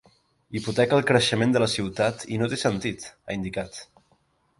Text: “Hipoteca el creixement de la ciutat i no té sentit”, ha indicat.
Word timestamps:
“Hipoteca 0.59 0.95
el 0.99 1.03
creixement 1.09 1.53
de 1.55 1.61
la 1.63 1.67
ciutat 1.73 2.25
i 2.37 2.39
no 2.43 2.47
té 2.55 2.59
sentit”, 2.63 3.05
ha 3.29 3.37
indicat. 3.41 3.79